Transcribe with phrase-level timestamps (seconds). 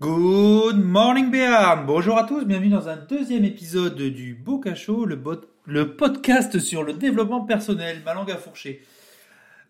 [0.00, 5.22] Good morning Béarn Bonjour à tous, bienvenue dans un deuxième épisode du Boca Show, le,
[5.66, 8.80] le podcast sur le développement personnel, ma langue à fourcher.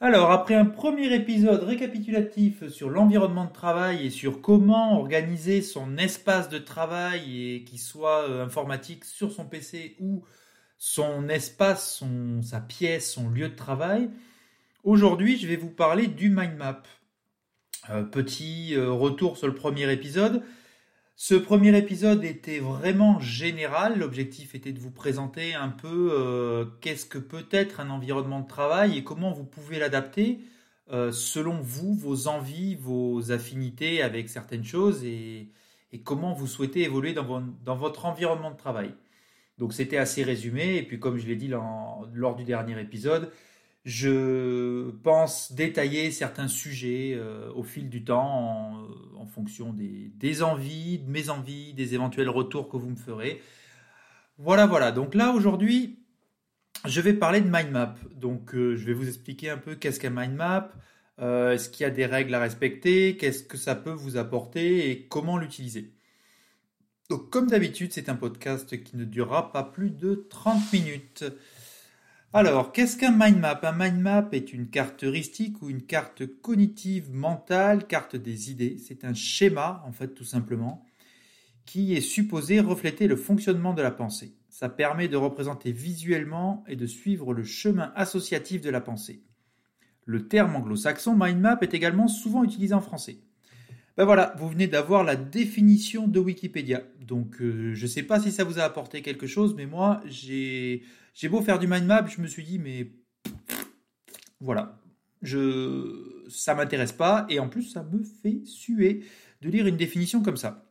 [0.01, 5.99] Alors, après un premier épisode récapitulatif sur l'environnement de travail et sur comment organiser son
[5.99, 10.23] espace de travail et qui soit euh, informatique sur son PC ou
[10.79, 14.09] son espace, son, sa pièce, son lieu de travail,
[14.85, 16.85] aujourd'hui je vais vous parler du mind map.
[17.89, 20.43] Euh, petit euh, retour sur le premier épisode.
[21.17, 23.99] Ce premier épisode était vraiment général.
[23.99, 28.49] L'objectif était de vous présenter un peu euh, qu'est-ce que peut être un environnement de
[28.49, 30.41] travail et comment vous pouvez l'adapter
[31.13, 35.53] selon vous, vos envies, vos affinités avec certaines choses et,
[36.03, 38.93] comment vous souhaitez évoluer dans, dans, votre environnement de travail.
[39.59, 43.31] Donc c'était assez résumé et puis comme je l'ai dit lors du dernier épisode,
[43.85, 51.11] je pense détailler certains sujets euh, au fil du temps en, fonction des, envies, de
[51.11, 53.41] mes envies, des éventuels retours que vous me ferez.
[54.39, 54.93] Voilà, voilà.
[54.93, 56.01] Donc là, aujourd'hui,
[56.85, 57.95] je vais parler de mind map.
[58.15, 60.73] Donc euh, je vais vous expliquer un peu qu'est-ce qu'un mind map,
[61.21, 64.91] euh, est-ce qu'il y a des règles à respecter, qu'est-ce que ça peut vous apporter
[64.91, 65.93] et comment l'utiliser.
[67.09, 71.25] Donc comme d'habitude, c'est un podcast qui ne durera pas plus de 30 minutes.
[72.33, 73.59] Alors, qu'est-ce qu'un mind map?
[73.65, 78.79] Un mind map est une carte heuristique ou une carte cognitive mentale, carte des idées.
[78.79, 80.87] C'est un schéma, en fait, tout simplement,
[81.67, 84.37] qui est supposé refléter le fonctionnement de la pensée.
[84.49, 89.25] Ça permet de représenter visuellement et de suivre le chemin associatif de la pensée.
[90.05, 93.19] Le terme anglo-saxon mind map est également souvent utilisé en français.
[94.01, 96.85] Ben voilà, vous venez d'avoir la définition de Wikipédia.
[97.03, 100.01] Donc euh, je ne sais pas si ça vous a apporté quelque chose, mais moi
[100.07, 100.83] j'ai
[101.29, 102.93] beau faire du mind map, je me suis dit, mais
[104.41, 104.81] voilà,
[105.21, 109.05] je, ça m'intéresse pas, et en plus, ça me fait suer
[109.43, 110.67] de lire une définition comme ça.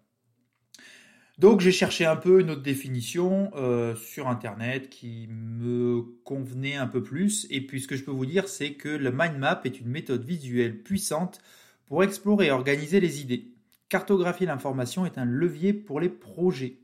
[1.38, 6.88] Donc j'ai cherché un peu une autre définition euh, sur Internet qui me convenait un
[6.88, 7.46] peu plus.
[7.52, 9.90] Et puis ce que je peux vous dire, c'est que le mind map est une
[9.90, 11.42] méthode visuelle puissante
[11.90, 13.52] pour explorer et organiser les idées.
[13.90, 16.78] Cartographier l'information est un levier pour les projets.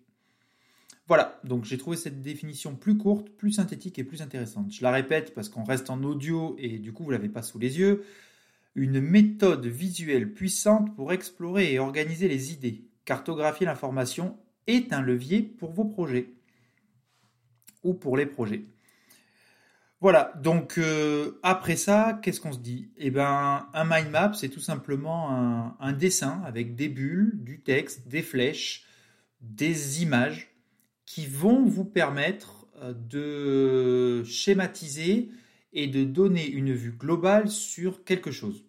[1.08, 4.74] Voilà, donc j'ai trouvé cette définition plus courte, plus synthétique et plus intéressante.
[4.74, 7.44] Je la répète parce qu'on reste en audio et du coup vous ne l'avez pas
[7.44, 8.04] sous les yeux.
[8.74, 12.90] Une méthode visuelle puissante pour explorer et organiser les idées.
[13.06, 14.36] Cartographier l'information
[14.66, 16.34] est un levier pour vos projets
[17.84, 18.66] ou pour les projets.
[20.06, 22.92] Voilà, donc euh, après ça, qu'est-ce qu'on se dit?
[22.98, 27.64] Eh bien, un mind map, c'est tout simplement un, un dessin avec des bulles, du
[27.64, 28.86] texte, des flèches,
[29.42, 30.56] des images
[31.08, 35.32] qui vont vous permettre euh, de schématiser
[35.74, 38.64] et de donner une vue globale sur quelque chose.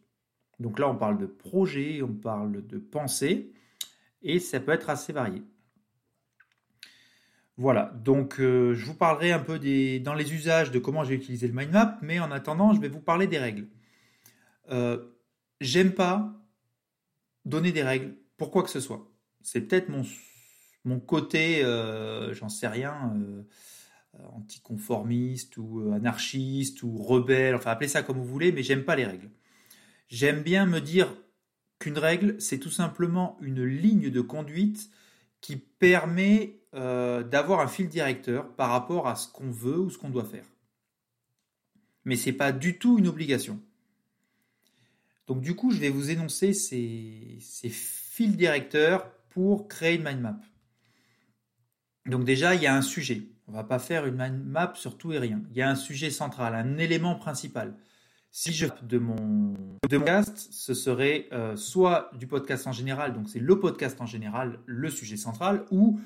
[0.59, 3.53] Donc là, on parle de projet, on parle de pensée,
[4.23, 5.43] et ça peut être assez varié.
[7.59, 9.59] Voilà, donc euh, je vous parlerai un peu
[10.01, 12.89] dans les usages de comment j'ai utilisé le mind map, mais en attendant, je vais
[12.89, 13.69] vous parler des règles.
[14.71, 14.99] Euh,
[15.61, 16.35] j'aime pas
[17.47, 19.11] donner des règles pour quoi que ce soit.
[19.41, 19.89] C'est peut-être
[20.85, 23.15] mon côté, euh, j'en sais rien,
[24.35, 29.07] anticonformiste ou anarchiste ou rebelle, enfin appelez ça comme vous voulez, mais j'aime pas les
[29.07, 29.31] règles.
[30.09, 31.09] J'aime bien me dire
[31.79, 34.91] qu'une règle, c'est tout simplement une ligne de conduite
[35.41, 40.11] qui permet d'avoir un fil directeur par rapport à ce qu'on veut ou ce qu'on
[40.11, 40.45] doit faire.
[42.05, 43.61] Mais c'est pas du tout une obligation.
[45.27, 50.21] Donc du coup, je vais vous énoncer ces, ces fils directeurs pour créer une mind
[50.21, 50.41] map.
[52.07, 53.23] Donc déjà, il y a un sujet.
[53.49, 55.43] On va pas faire une map sur tout et rien.
[55.51, 57.77] Il y a un sujet central, un élément principal.
[58.31, 59.55] Si je de mon,
[59.89, 64.07] de podcast, ce serait euh, soit du podcast en général, donc c'est le podcast en
[64.07, 65.99] général, le sujet central, ou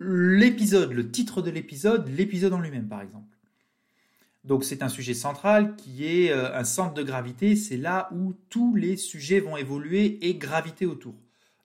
[0.00, 3.36] l'épisode, le titre de l'épisode, l'épisode en lui-même par exemple.
[4.44, 8.34] Donc c'est un sujet central qui est euh, un centre de gravité, c'est là où
[8.50, 11.14] tous les sujets vont évoluer et graviter autour.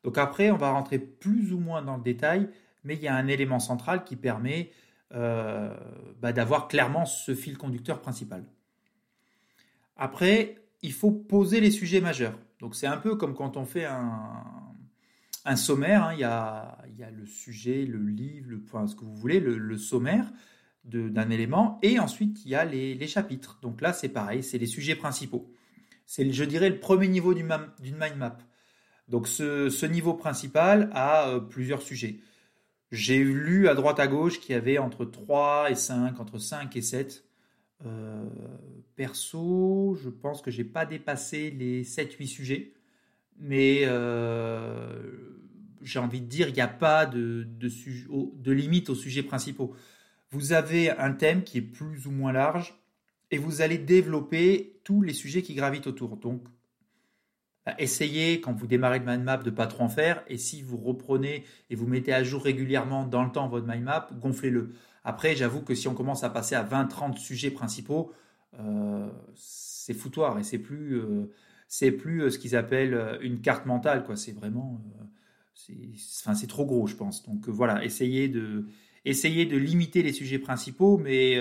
[0.04, 2.50] Donc après, on va rentrer plus ou moins dans le détail
[2.84, 4.72] mais il y a un élément central qui permet
[5.14, 5.76] euh,
[6.20, 8.44] bah, d'avoir clairement ce fil conducteur principal.
[9.98, 12.38] Après, il faut poser les sujets majeurs.
[12.60, 14.44] Donc c'est un peu comme quand on fait un,
[15.56, 16.14] sommaire, hein.
[16.14, 16.78] il, y a,
[17.12, 20.32] le sujet, le livre, le point, ce que vous voulez, le, sommaire
[20.84, 23.60] d'un élément, et ensuite il y a les, chapitres.
[23.62, 25.54] Donc là c'est pareil, c'est les sujets principaux.
[26.06, 28.38] C'est, je dirais, le premier niveau d'une mind map.
[29.08, 32.20] Donc ce, niveau principal a euh, plusieurs sujets.
[32.92, 36.76] J'ai lu à droite à gauche qu'il y avait entre 3 et 5, entre 5
[36.76, 37.24] et 7.
[37.86, 38.28] Euh,
[38.96, 42.74] perso, je pense que j'ai pas dépassé les 7-8 sujets.
[43.40, 45.02] Mais euh,
[45.82, 47.48] j'ai envie de dire, il n'y a pas de,
[48.46, 49.74] limite aux sujets principaux.
[50.32, 52.76] Vous avez un thème qui est plus ou moins large
[53.32, 56.18] et vous allez développer tous les sujets qui gravitent autour.
[56.18, 56.44] Donc,
[57.66, 60.62] bah, essayez quand vous démarrez le mind map de pas trop en faire et si
[60.62, 64.74] vous reprenez et vous mettez à jour régulièrement dans le temps votre mind map, gonflez-le.
[65.04, 68.12] Après, j'avoue que si on commence à passer à 20-30 sujets principaux,
[68.60, 71.32] euh, c'est foutoir et c'est plus, euh,
[71.70, 74.04] c'est plus euh, ce qu'ils appellent une carte mentale.
[74.04, 74.18] quoi.
[74.18, 74.82] C'est vraiment,
[75.56, 75.78] c'est,
[76.22, 77.26] enfin, c'est trop gros, je pense.
[77.26, 78.68] Donc voilà, essayez de,
[79.06, 81.38] essayez de limiter les sujets principaux, mais,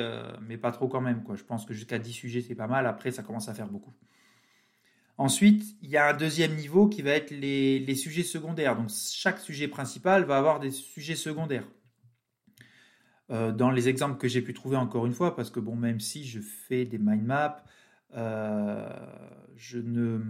[0.46, 1.25] mais pas trop quand même.
[1.25, 1.34] Quoi.
[1.34, 2.86] Je pense que jusqu'à 10 sujets, c'est pas mal.
[2.86, 3.92] Après, ça commence à faire beaucoup.
[5.19, 8.76] Ensuite, il y a un deuxième niveau qui va être les, les, sujets secondaires.
[8.76, 11.66] Donc chaque sujet principal va avoir des sujets secondaires.
[13.30, 16.00] Euh, dans les exemples que j'ai pu trouver encore une fois, parce que bon, même
[16.00, 17.69] si je fais des mind maps, euh,
[18.14, 20.20] je ne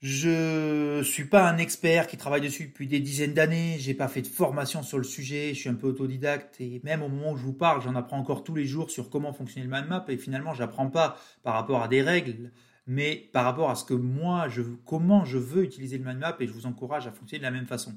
[0.00, 3.76] je suis pas un expert qui travaille dessus depuis des dizaines d'années.
[3.80, 5.54] J'ai pas fait de formation sur le sujet.
[5.54, 8.18] Je suis un peu autodidacte et même au moment où je vous parle, j'en apprends
[8.18, 10.04] encore tous les jours sur comment fonctionner le mind map.
[10.06, 12.52] Et finalement, j'apprends pas par rapport à des règles,
[12.86, 16.36] mais par rapport à ce que moi, je, comment je veux utiliser le mind map.
[16.38, 17.92] Et je vous encourage à fonctionner de la même façon.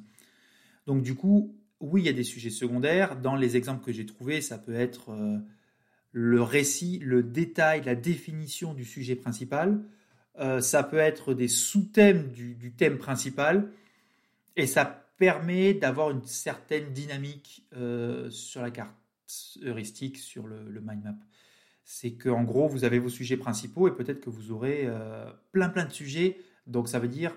[0.87, 3.15] Donc du coup, oui, il y a des sujets secondaires.
[3.15, 5.37] Dans les exemples que j'ai trouvés, ça peut être euh,
[6.11, 9.81] le récit, le détail, la définition du sujet principal.
[10.39, 13.71] Euh, ça peut être des sous-thèmes du, thème principal.
[14.55, 14.85] Et ça
[15.17, 18.95] permet d'avoir une certaine dynamique euh, sur la carte
[19.63, 21.15] heuristique, sur le, le mind map.
[21.83, 24.87] C'est qu'en gros, vous avez vos sujets principaux et peut-être que vous aurez
[25.51, 26.37] plein plein de sujets.
[26.67, 27.35] Donc ça veut dire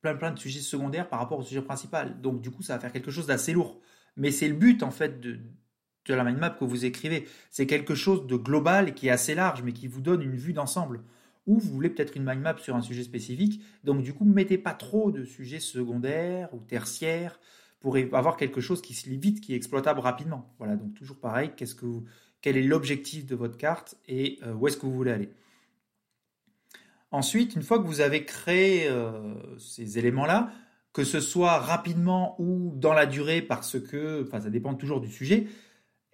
[0.00, 2.20] plein plein de sujets secondaires par rapport au sujet principal.
[2.20, 3.80] Donc du coup, ça va faire quelque chose d'assez lourd.
[4.16, 5.38] Mais c'est le but en fait de,
[6.06, 7.26] de la mind map que vous écrivez.
[7.50, 10.36] C'est quelque chose de global et qui est assez large, mais qui vous donne une
[10.36, 11.02] vue d'ensemble.
[11.46, 13.62] Ou vous voulez peut-être une mind map sur un sujet spécifique.
[13.84, 17.38] Donc du coup, mettez pas trop de sujets secondaires ou tertiaires
[17.80, 20.54] pour avoir quelque chose qui se lit vite, qui est exploitable rapidement.
[20.58, 22.04] Voilà, donc toujours pareil, qu'est-ce que vous,
[22.40, 25.30] quel est l'objectif de votre carte et euh, où est-ce que vous voulez aller.
[27.10, 30.50] Ensuite, une fois que vous avez créé euh, ces éléments-là,
[30.92, 35.46] que ce soit rapidement ou dans la durée, parce que, ça dépend toujours du sujet,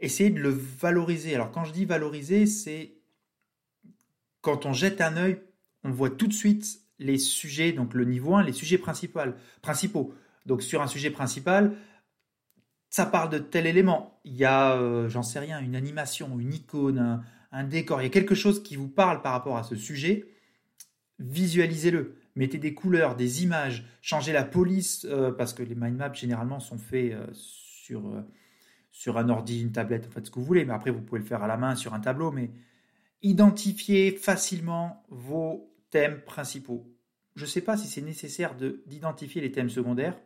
[0.01, 1.35] essayez de le valoriser.
[1.35, 2.95] Alors, quand je dis valoriser, c'est
[4.41, 5.41] quand on jette un œil,
[5.85, 10.15] on voit tout de suite les sujets, donc le niveau 1, les sujets principaux.
[10.47, 11.77] Donc, sur un sujet principal,
[12.91, 14.21] ça parle de tel élément.
[14.25, 18.01] Il y a, euh, j'en sais rien, une animation, une icône, un, décor.
[18.01, 20.27] Il y a quelque chose qui vous parle par rapport à ce sujet
[21.21, 22.17] visualisez-le.
[22.35, 26.61] Mettez des couleurs, des images, changez la police, euh, parce que les mind maps généralement
[26.61, 28.03] sont faits euh, sur,
[29.01, 31.23] sur un ordi, une tablette, en fait ce que vous voulez, mais après vous pouvez
[31.23, 32.51] le faire à la main sur un tableau, mais
[33.23, 36.87] identifiez facilement vos thèmes principaux.
[37.35, 40.21] Je ne sais pas si c'est nécessaire d'identifier les thèmes secondaires,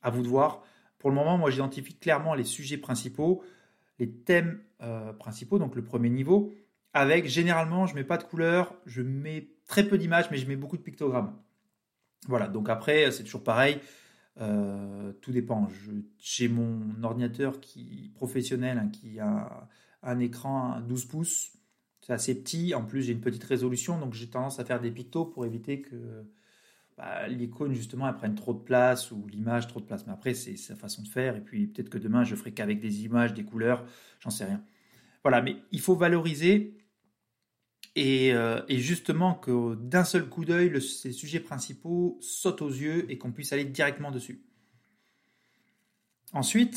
[0.00, 0.62] à vous de voir.
[0.98, 3.44] Pour le moment, moi j'identifie clairement les sujets principaux,
[3.98, 4.62] les thèmes
[5.18, 6.54] principaux, donc le premier niveau,
[6.94, 10.56] avec généralement je mets pas de couleurs, je mets très peu d'images, mais je mets
[10.56, 11.36] beaucoup de pictogrammes.
[12.28, 13.78] Voilà, donc après, c'est toujours pareil.
[14.40, 15.68] Euh, tout dépend.
[16.18, 19.68] J'ai mon ordinateur qui professionnel hein, qui a
[20.02, 21.52] un écran 12 pouces.
[22.00, 22.74] C'est assez petit.
[22.74, 25.80] En plus, j'ai une petite résolution, donc j'ai tendance à faire des pictos pour éviter
[25.80, 26.24] que
[26.96, 30.06] bah, l'icône justement elle prenne trop de place ou l'image trop de place.
[30.06, 31.36] Mais après, c'est sa façon de faire.
[31.36, 33.84] Et puis peut-être que demain, je ferai qu'avec des images, des couleurs,
[34.20, 34.62] j'en sais rien.
[35.22, 36.76] Voilà, mais il faut valoriser
[37.98, 43.16] euh, et, justement que d'un seul coup d'œil, ces sujets principaux sautent aux yeux et
[43.16, 44.42] qu'on puisse aller directement dessus.
[46.32, 46.76] Ensuite,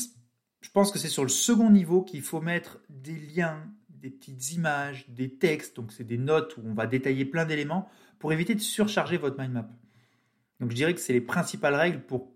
[0.62, 4.52] je pense que c'est sur le second niveau qu'il faut mettre des liens, des petites
[4.52, 8.54] images, des textes, donc c'est des notes où on va détailler plein d'éléments pour éviter
[8.54, 9.68] de surcharger votre mind map.
[10.58, 12.32] Donc je dirais que c'est les principales règles pour,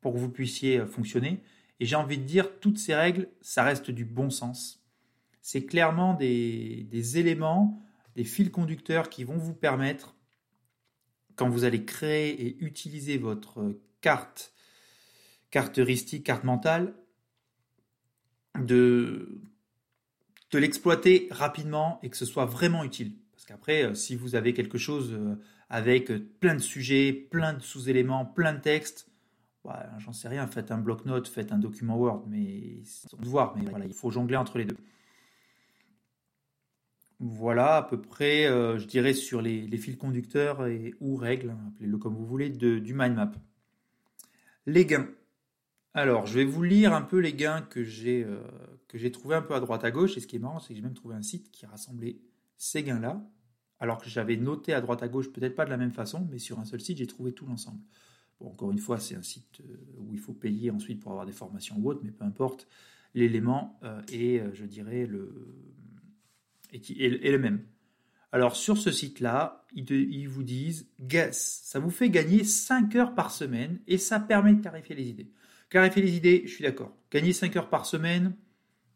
[0.00, 1.42] pour que vous puissiez euh, fonctionner.
[1.78, 4.83] Et j'ai envie de dire, toutes ces règles, ça reste du bon sens
[5.44, 7.78] c'est clairement des, éléments,
[8.16, 10.16] des fils conducteurs qui vont vous permettre,
[11.36, 14.54] quand vous allez créer et utiliser votre carte,
[15.50, 16.94] carte heuristique, carte mentale,
[18.58, 19.42] de,
[20.54, 23.12] l'exploiter rapidement et que ce soit vraiment utile.
[23.32, 25.34] Parce qu'après, euh, si vous avez quelque chose euh,
[25.68, 26.10] avec
[26.40, 29.10] plein de sujets, plein de sous-éléments, plein de textes,
[29.62, 33.68] bah, j'en sais rien, faites un bloc-notes, faites un document Word, mais sans voir, mais
[33.68, 34.78] voilà, il faut jongler entre les deux.
[37.26, 40.68] Voilà à peu près, euh, je dirais, sur les, fils conducteurs
[41.00, 43.32] ou règles, hein, appelez-le comme vous voulez, de, du mind map.
[44.66, 45.08] Les gains.
[45.94, 48.42] Alors, je vais vous lire un peu les gains que j'ai euh,
[48.88, 50.18] que j'ai trouvé un peu à droite à gauche.
[50.18, 52.18] Et ce qui est marrant, c'est que j'ai même trouvé un site qui rassemblait
[52.58, 53.26] ces gains-là,
[53.80, 56.38] alors que j'avais noté à droite à gauche, peut-être pas de la même façon, mais
[56.38, 57.80] sur un seul site, j'ai trouvé tout l'ensemble.
[58.40, 59.62] encore une fois, c'est un site
[59.96, 62.68] où il faut payer ensuite pour avoir des formations ou autres, mais peu importe,
[63.14, 63.80] l'élément
[64.12, 65.32] est, je dirais, le,
[66.74, 67.64] est, le même.
[68.32, 73.30] Alors sur ce site-là, ils, vous disent, guess, ça vous fait gagner 5 heures par
[73.30, 75.30] semaine et ça permet de clarifier les idées.
[75.68, 76.96] Clarifier les idées, je suis d'accord.
[77.10, 78.34] Gagner 5 heures par semaine,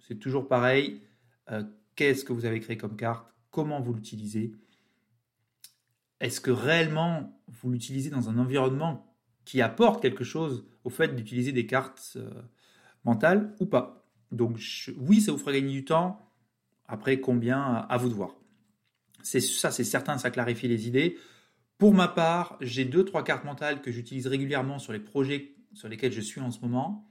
[0.06, 1.02] c'est toujours pareil.
[1.50, 1.62] Euh,
[1.94, 3.32] qu'est-ce que vous avez créé comme carte?
[3.50, 4.52] Comment vous l'utilisez?
[6.20, 11.52] Est-ce que réellement vous l'utilisez dans un environnement qui apporte quelque chose au fait d'utiliser
[11.52, 12.42] des cartes euh,
[13.04, 14.04] mentales ou pas?
[14.32, 14.58] Donc
[14.98, 16.27] oui, ça vous fera gagner du temps.
[16.88, 18.34] Après, combien à vous de voir.
[19.22, 21.18] C'est ça, c'est certain, ça clarifie les idées.
[21.76, 25.88] Pour ma part, j'ai deux, trois cartes mentales que j'utilise régulièrement sur les projets sur
[25.88, 27.08] lesquels je suis en ce moment.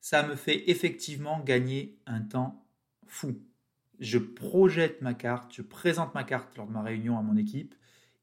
[0.00, 2.66] Ça me fait effectivement gagner un temps
[3.06, 3.40] fou.
[4.00, 7.74] Je projette ma carte, je présente ma carte lors de ma réunion à mon équipe.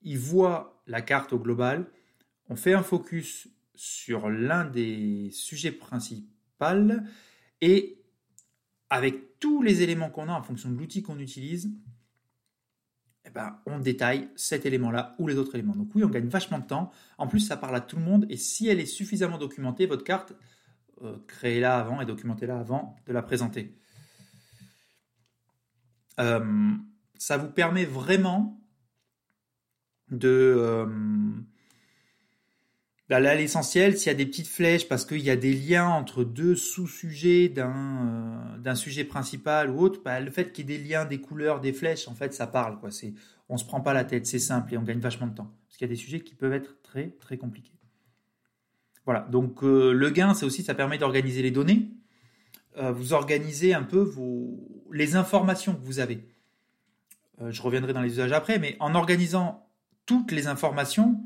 [0.01, 1.89] Ils voient la carte au global.
[2.49, 6.29] On fait un focus sur l'un des sujets principaux
[7.61, 7.98] et
[8.89, 11.71] avec tous les éléments qu'on a en fonction de l'outil qu'on utilise,
[13.25, 15.75] eh ben, on détaille cet élément-là ou les autres éléments.
[15.75, 16.91] Donc oui, on gagne vachement de temps.
[17.17, 18.25] En plus, ça parle à tout le monde.
[18.29, 20.33] Et si elle est suffisamment documentée, votre carte,
[21.03, 23.77] euh, créez-la avant et documentez-la avant de la présenter.
[26.19, 26.73] Euh,
[27.17, 28.59] ça vous permet vraiment
[30.09, 30.85] de, euh,
[33.09, 36.23] Là, l'essentiel, s'il y a des petites flèches, parce qu'il y a des liens entre
[36.23, 40.83] deux sous-sujets d'un euh, sujet principal ou autre, bah, le fait qu'il y ait des
[40.83, 42.79] liens, des couleurs, des flèches, en fait, ça parle.
[42.79, 42.91] Quoi.
[42.91, 43.15] C'est,
[43.49, 45.51] on se prend pas la tête, c'est simple et on gagne vachement de temps.
[45.65, 47.73] Parce qu'il y a des sujets qui peuvent être très, très compliqués.
[49.05, 51.89] Voilà, donc euh, le gain, c'est aussi, ça permet d'organiser les données.
[52.77, 56.27] Euh, vous organisez un peu vos, les informations que vous avez.
[57.49, 59.67] je reviendrai dans les usages après, mais en organisant
[60.05, 61.19] toutes les informations,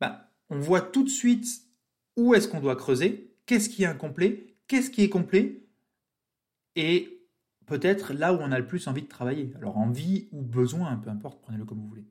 [0.00, 1.46] bah, on voit tout de suite
[2.16, 5.62] où est-ce qu'on doit creuser, qu'est-ce qui est incomplet, qu'est-ce qui est complet,
[6.76, 7.20] et
[7.66, 9.52] peut-être là où on a le plus envie de travailler.
[9.56, 12.04] Alors envie ou besoin, peu importe, prenez-le comme vous voulez.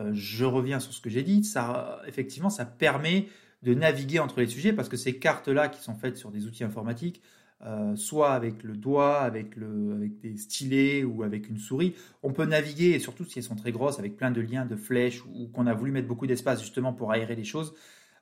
[0.00, 3.28] Euh, je reviens sur ce que j'ai dit, ça, effectivement, ça permet
[3.62, 6.64] de naviguer entre les sujets parce que ces cartes-là qui sont faites sur des outils
[6.64, 7.22] informatiques,
[7.64, 11.94] euh, soit avec le doigt, avec, des stylets ou avec une souris.
[12.22, 14.76] On peut naviguer, et surtout si elles sont très grosses, avec plein de liens, de
[14.76, 17.74] flèches, ou qu'on a voulu mettre beaucoup d'espace justement pour aérer les choses.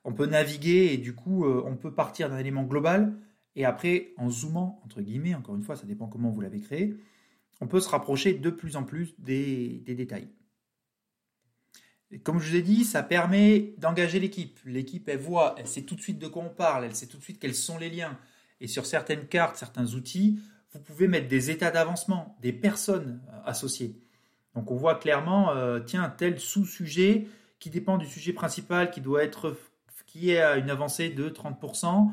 [0.05, 3.17] On peut naviguer et du coup, euh, on peut partir d'un élément global,
[3.55, 6.95] et après, en zoomant, entre guillemets, encore une fois, ça dépend comment vous l'avez créé,
[7.61, 10.29] on peut se rapprocher de plus en plus des, des détails.
[12.23, 14.59] comme je vous ai dit, ça permet d'engager l'équipe.
[14.65, 17.17] L'équipe, elle voit, elle sait tout de suite de quoi on parle, elle sait tout
[17.17, 18.17] de suite quels sont les liens.
[18.61, 20.39] Et sur certaines cartes, certains outils,
[20.75, 24.01] vous pouvez mettre des états d'avancement, des personnes euh, associées.
[24.55, 27.27] Donc on voit clairement, euh, tiens, tel sous-sujet
[27.59, 29.57] qui dépend du sujet principal, qui doit être,
[30.05, 32.11] qui est à une avancée de 30%,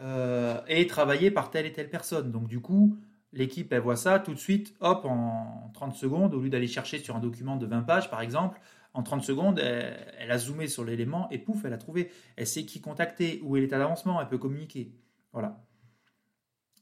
[0.00, 2.32] euh, et travaillé par telle et telle personne.
[2.32, 2.96] Donc du coup,
[3.32, 6.98] l'équipe, elle voit ça tout de suite, hop, en 30 secondes, au lieu d'aller chercher
[6.98, 8.60] sur un document de 20 pages, par exemple,
[8.92, 12.10] en 30 secondes, elle, elle a zoomé sur l'élément et pouf, elle a trouvé.
[12.36, 14.92] Elle sait qui contacter, où est l'état d'avancement, elle peut communiquer.
[15.32, 15.62] Voilà.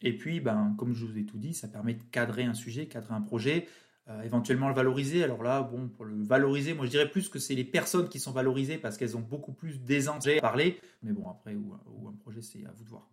[0.03, 2.87] Et puis, ben, comme je vous ai tout dit, ça permet de cadrer un sujet,
[2.87, 3.67] cadrer un projet,
[4.09, 5.23] euh, éventuellement le valoriser.
[5.23, 8.21] Alors là, bon, pour le valoriser, moi je dirais plus que c'est les personnes qui
[8.21, 10.81] sont valorisées parce qu'elles ont beaucoup plus d'aisance à parler.
[11.03, 13.09] Mais bon, après, ou, un projet, c'est à vous de voir.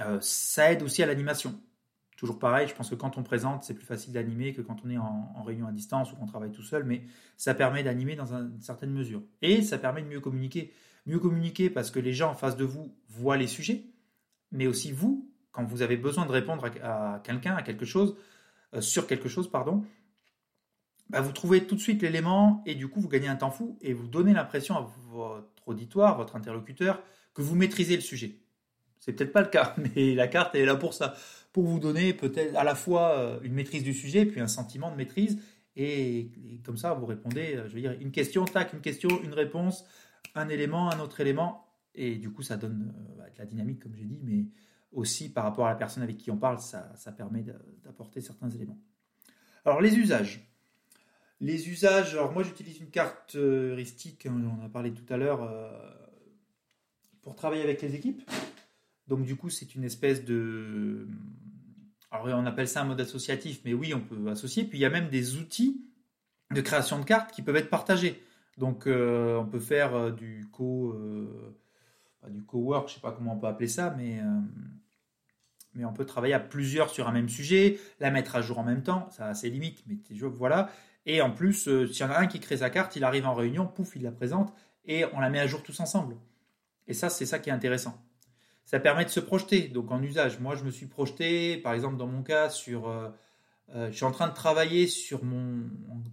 [0.00, 1.58] Euh, ça aide aussi à l'animation.
[2.16, 4.90] Toujours pareil, je pense que quand on présente, c'est plus facile d'animer que quand on
[4.90, 7.02] est en, réunion à distance ou qu'on travaille tout seul, mais
[7.36, 9.22] ça permet d'animer dans une certaine mesure.
[9.42, 10.72] Et ça permet de mieux communiquer.
[11.06, 13.84] Mieux communiquer parce que les gens en face de vous voient les sujets,
[14.52, 18.16] mais aussi vous, quand vous avez besoin de répondre à, quelqu'un, à quelque chose,
[18.74, 19.84] euh, sur quelque chose, pardon,
[21.08, 23.78] bah, vous trouvez tout de suite l'élément et du coup vous gagnez un temps fou
[23.80, 27.00] et vous donnez l'impression à votre auditoire, votre interlocuteur,
[27.34, 28.40] que vous maîtrisez le sujet.
[28.98, 31.14] C'est peut-être pas le cas, mais la carte est là pour ça,
[31.52, 34.90] pour vous donner peut-être à la fois euh, une maîtrise du sujet puis un sentiment
[34.90, 35.38] de maîtrise
[35.76, 36.30] et,
[36.64, 39.84] comme ça vous répondez, euh, je veux dire une question, tac, une question, une réponse,
[40.34, 43.94] un élément, un autre élément et du coup ça donne bah, de la dynamique comme
[43.94, 44.46] j'ai dit, mais
[44.94, 47.44] aussi par rapport à la personne avec qui on parle, ça, permet
[47.84, 48.78] d'apporter certains éléments.
[49.64, 50.48] Alors les usages.
[51.40, 55.16] Les usages, alors moi j'utilise une carte heuristique, hein, on en a parlé tout à
[55.16, 55.70] l'heure, euh,
[57.22, 58.22] pour travailler avec les équipes.
[59.08, 61.06] Donc du coup c'est une espèce de...
[62.10, 64.64] Alors on appelle ça un mode associatif, mais oui on peut associer.
[64.64, 65.84] Puis il y a même des outils
[66.52, 68.22] de création de cartes qui peuvent être partagés.
[68.56, 70.96] Donc euh, on peut faire euh, du co...
[72.28, 74.20] du co-work, je sais pas comment on peut appeler ça, mais
[75.74, 78.64] mais on peut travailler à plusieurs sur un même sujet, la mettre à jour en
[78.64, 79.96] même temps, ça a ses limites, mais
[80.28, 80.70] voilà.
[81.06, 83.26] Et en plus, euh, s'il y en a un qui crée sa carte, il arrive
[83.26, 84.54] en réunion, pouf, il la présente
[84.86, 86.16] et on la met à jour tous ensemble.
[86.86, 87.98] Et ça, c'est ça qui est intéressant.
[88.64, 89.68] Ça permet de se projeter.
[89.68, 92.88] Donc en usage, moi, je me suis projeté, par exemple, dans mon cas, sur.
[92.88, 93.08] Euh,
[93.74, 95.64] euh, je suis en train de travailler sur mon.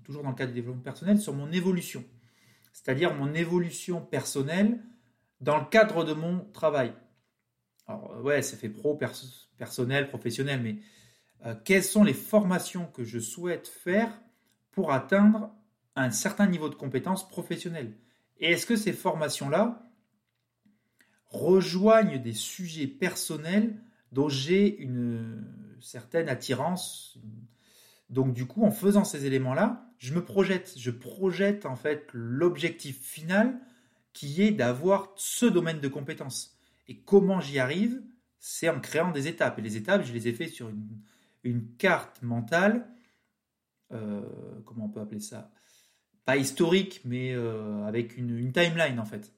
[0.03, 2.03] Toujours dans le cadre du développement personnel, sur mon évolution.
[2.73, 4.79] C'est-à-dire mon évolution personnelle
[5.39, 6.93] dans le cadre de mon travail.
[7.91, 8.97] Alors, ouais, ça fait pro,
[9.57, 10.77] personnel, professionnel, mais
[11.65, 14.21] quelles sont les formations que je souhaite faire
[14.71, 15.51] pour atteindre
[15.95, 17.93] un certain niveau de compétence professionnelle
[18.39, 19.91] Et est-ce que ces formations-là
[21.27, 23.75] rejoignent des sujets personnels
[24.11, 25.43] dont j'ai une
[25.81, 27.17] certaine attirance
[28.09, 33.01] Donc du coup, en faisant ces éléments-là, je me projette, je projette en fait l'objectif
[33.01, 33.59] final
[34.13, 36.57] qui est d'avoir ce domaine de compétence.
[36.91, 38.03] Et comment j'y arrive
[38.37, 39.57] C'est en créant des étapes.
[39.59, 40.87] Et les étapes, je les ai fait sur une,
[41.43, 42.87] une carte mentale
[43.93, 44.21] euh,
[44.65, 45.51] comment on peut appeler ça?
[46.25, 49.33] Pas historique, mais euh, avec une, timeline en fait.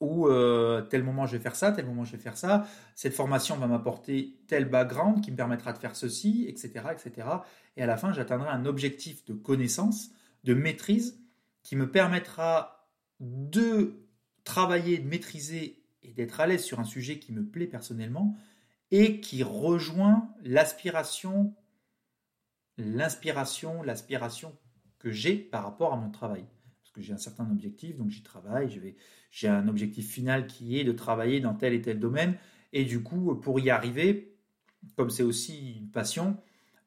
[0.00, 3.14] Où euh, tel moment je vais faire ça, tel moment je vais faire ça, cette
[3.14, 6.86] formation va m'apporter tel background qui me permettra de faire ceci, etc.
[6.92, 7.28] etc.
[7.76, 10.10] Et à la fin, j'atteindrai un objectif de connaissance,
[10.44, 11.18] de maîtrise,
[11.62, 12.88] qui me permettra
[13.20, 14.06] de
[14.44, 18.36] travailler, de maîtriser et d'être à l'aise sur un sujet qui me plaît personnellement
[18.90, 21.54] et qui rejoint l'aspiration
[22.78, 24.56] l'inspiration, l'aspiration
[24.98, 26.44] que j'ai par rapport à mon travail.
[26.82, 28.80] Parce que j'ai un certain objectif, donc j'y travaille,
[29.30, 32.36] j'ai un objectif final qui est de travailler dans tel et tel domaine.
[32.72, 34.36] Et du coup, pour y arriver,
[34.96, 36.36] comme c'est aussi une passion,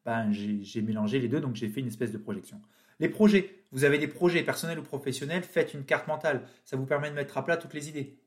[0.04, 2.60] ben, j'ai mélangé les deux, donc j'ai fait une espèce de projection.
[2.98, 6.46] Les projets, vous avez des projets personnels ou professionnels, faites une carte mentale.
[6.64, 8.19] Ça vous permet de mettre à plat toutes les idées.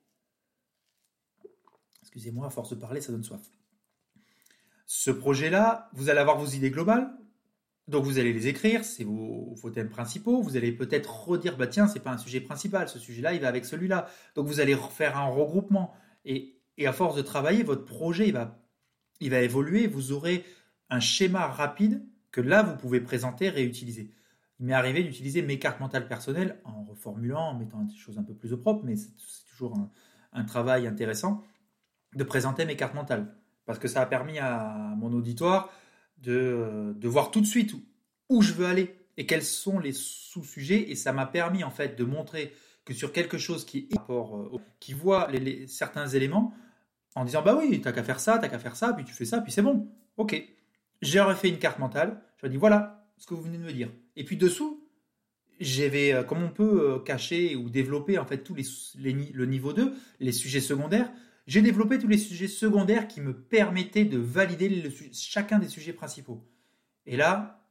[2.14, 3.42] Excusez-moi, à force de parler, ça donne soif.
[4.86, 7.12] Ce projet-là, vous allez avoir vos idées globales,
[7.88, 10.44] donc vous allez les écrire, c'est vos, thèmes principaux.
[10.44, 13.48] Vous allez peut-être redire, bah tiens, c'est pas un sujet principal, ce sujet-là, il va
[13.48, 14.08] avec celui-là.
[14.36, 15.96] Donc vous allez faire un regroupement.
[16.24, 18.64] Et, à force de travailler, votre projet, il va,
[19.20, 19.88] il va évoluer.
[19.88, 20.46] Vous aurez
[20.92, 24.12] un schéma rapide que là, vous pouvez présenter, réutiliser.
[24.60, 28.24] Il m'est arrivé d'utiliser mes cartes mentales personnelles en reformulant, en mettant des choses un
[28.24, 29.10] peu plus au propre, mais c'est
[29.50, 29.76] toujours
[30.32, 31.44] un travail intéressant
[32.16, 33.34] de présenter mes cartes mentales.
[33.66, 35.72] Parce que ça a permis à mon auditoire
[36.22, 37.74] de, de voir tout de suite
[38.30, 40.90] où, je veux aller et quels sont les sous-sujets.
[40.92, 42.54] Et ça m'a permis en fait de montrer
[42.86, 45.30] que sur quelque chose qui est rapport, euh, qui voit
[45.68, 46.54] certains éléments,
[47.16, 49.26] en disant bah oui, t'as qu'à faire ça, t'as qu'à faire ça, puis tu fais
[49.26, 49.88] ça, puis c'est bon.
[50.18, 50.42] Ok.
[51.02, 52.22] J'ai refait une carte mentale.
[52.42, 53.90] Je dit voilà ce que vous venez de me dire.
[54.16, 54.84] Et puis dessous,
[55.60, 59.46] j'avais euh, comme on peut euh, cacher ou développer en fait tous les, les le
[59.46, 61.12] niveau 2, les sujets secondaires
[61.46, 66.48] j'ai développé tous les sujets secondaires qui me permettaient de valider chacun des sujets principaux.
[67.06, 67.66] Et là,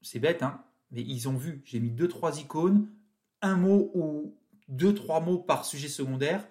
[0.00, 2.88] c'est bête, hein, mais ils ont vu, j'ai mis deux, trois icônes,
[3.42, 6.46] un mot ou deux, trois mots par sujet secondaire.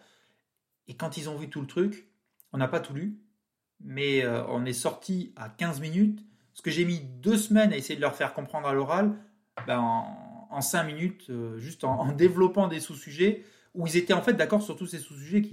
[0.87, 2.07] Et quand ils ont vu tout le truc,
[2.53, 3.19] on n'a pas tout lu,
[3.79, 6.23] mais euh, on est sorti à 15 minutes.
[6.53, 9.17] Ce que j'ai mis deux semaines à essayer de leur faire comprendre à l'oral,
[9.67, 13.43] ben, en, cinq minutes, euh, juste en développant des sous-sujets,
[13.75, 15.43] où ils étaient en fait d'accord sur tous ces sous-sujets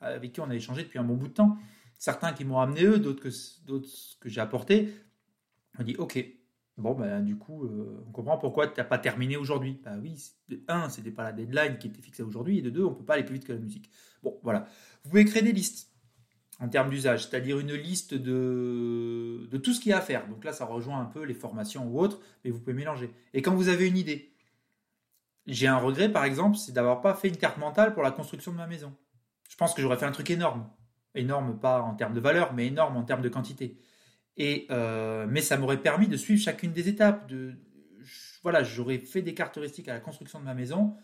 [0.00, 1.56] avec qui on a échangé depuis un bon bout de temps.
[1.98, 3.22] Certains qui m'ont amené eux, d'autres
[4.20, 4.92] que, j'ai apporté.
[5.78, 6.24] On dit ok,
[6.76, 9.80] bon ben du coup euh, on comprend pourquoi tu n'as pas terminé aujourd'hui.
[9.84, 10.16] Bah oui,
[10.48, 13.04] de un, c'était pas la deadline qui était fixée aujourd'hui, et de deux, on peut
[13.04, 13.90] pas aller plus vite que la musique.
[14.22, 14.68] Bon voilà,
[15.02, 15.90] vous pouvez créer des listes
[16.60, 20.28] en termes d'usage, c'est-à-dire une liste de, de tout ce qu'il y a à faire.
[20.28, 23.10] Donc là, ça rejoint un peu les formations ou autres, mais vous pouvez mélanger.
[23.32, 24.33] Et quand vous avez une idée,
[25.46, 28.52] j'ai un regret, par exemple, c'est d'avoir pas fait une carte mentale pour la construction
[28.52, 28.94] de ma maison.
[29.50, 30.68] Je pense que j'aurais fait un truc énorme.
[31.14, 33.78] Énorme, pas en termes de valeur, mais énorme en termes de quantité.
[34.36, 37.30] Et, euh, mais ça m'aurait permis de suivre chacune des étapes.
[38.42, 40.96] Voilà, j'aurais fait des caractéristiques à la construction de ma maison.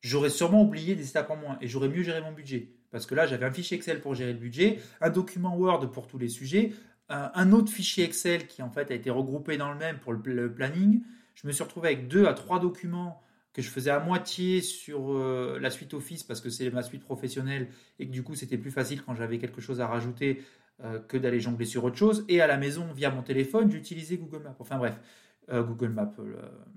[0.00, 2.72] J'aurais sûrement oublié des étapes en moins et j'aurais mieux géré mon budget.
[2.90, 6.06] Parce que là, j'avais un fichier Excel pour gérer le budget, un document Word pour
[6.06, 6.72] tous les sujets,
[7.08, 10.52] un autre fichier Excel qui en fait a été regroupé dans le même pour le
[10.52, 11.02] planning.
[11.34, 13.22] Je me suis retrouvé avec deux à trois documents
[13.56, 17.02] que je faisais à moitié sur euh, la suite Office parce que c'est ma suite
[17.02, 20.42] professionnelle et que du coup c'était plus facile quand j'avais quelque chose à rajouter
[20.84, 22.26] euh, que d'aller jongler sur autre chose.
[22.28, 24.56] Et à la maison, via mon téléphone, j'utilisais Google Maps.
[24.58, 25.00] Enfin bref,
[25.48, 26.12] euh, Google Maps,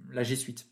[0.09, 0.69] la G Suite.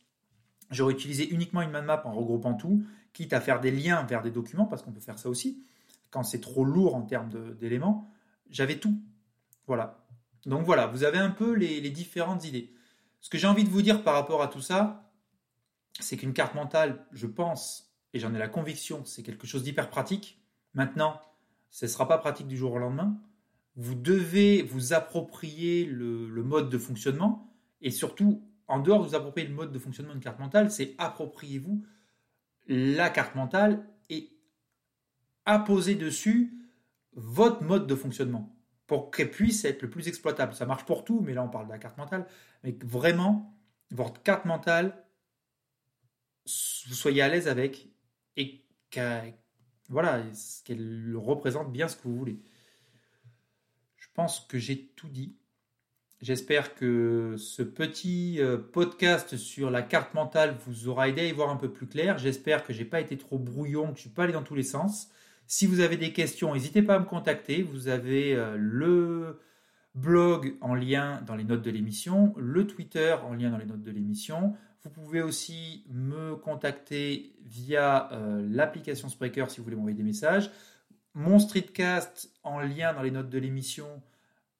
[0.71, 4.31] J'aurais utilisé uniquement une map en regroupant tout, quitte à faire des liens vers des
[4.31, 5.61] documents, parce qu'on peut faire ça aussi,
[6.09, 8.09] quand c'est trop lourd en termes d'éléments.
[8.49, 8.97] J'avais tout.
[9.65, 10.05] Voilà.
[10.45, 12.73] Donc voilà, vous avez un peu les différentes idées.
[13.19, 15.06] Ce que j'ai envie de vous dire par rapport à tout ça,
[16.03, 19.89] c'est qu'une carte mentale, je pense, et j'en ai la conviction, c'est quelque chose d'hyper
[19.89, 20.41] pratique.
[20.73, 21.19] Maintenant,
[21.69, 23.19] ce ne sera pas pratique du jour au lendemain.
[23.75, 29.47] Vous devez vous approprier le, mode de fonctionnement et surtout en dehors de vous approprier
[29.47, 31.85] le mode de fonctionnement d'une carte mentale, c'est appropriez-vous
[32.67, 34.29] la carte mentale et
[35.45, 36.53] apposez dessus
[37.13, 38.55] votre mode de fonctionnement
[38.87, 40.53] pour qu'elle puisse être le plus exploitable.
[40.53, 42.25] Ça marche pour tout, mais là on parle de la carte mentale.
[42.63, 43.55] Mais vraiment,
[43.91, 45.05] votre carte mentale,
[46.87, 47.89] vous soyez à l'aise avec
[48.35, 49.33] et qu'elle
[50.65, 52.39] qu'elle représente bien ce que vous voulez.
[53.97, 55.37] Je pense que j'ai tout dit.
[56.21, 61.31] J'espère que ce petit euh, podcast sur la carte mentale vous aura aidé à y
[61.31, 62.17] voir un peu plus clair.
[62.17, 64.63] J'espère que j'ai pas été trop brouillon, que je suis pas allé dans tous les
[64.63, 65.09] sens.
[65.45, 67.61] Si vous avez des questions, n'hésitez pas à me contacter.
[67.61, 69.39] Vous avez euh, le
[69.93, 73.83] blog en lien dans les notes de l'émission, le Twitter en lien dans les notes
[73.83, 74.55] de l'émission.
[74.83, 80.51] Vous pouvez aussi me contacter via euh, l'application Spreaker si vous voulez m'envoyer des messages.
[81.13, 83.87] Mon streetcast en lien dans les notes de l'émission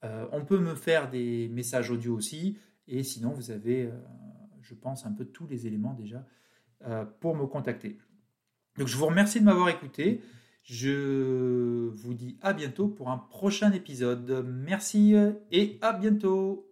[0.03, 2.59] euh, on peut me faire des messages audio aussi.
[2.87, 3.91] Et sinon, vous avez, euh,
[4.61, 6.23] je pense, un peu tous les éléments déjà
[7.19, 7.97] pour me contacter.
[8.77, 10.21] Donc, je vous remercie de m'avoir écouté.
[10.61, 14.45] Je vous dis à bientôt pour un prochain épisode.
[14.47, 15.15] Merci
[15.51, 16.66] et à bientôt.